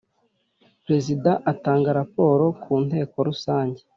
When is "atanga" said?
1.51-1.97